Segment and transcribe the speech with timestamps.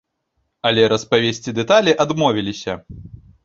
[0.69, 2.81] Але распавесці дэталі адмовіліся.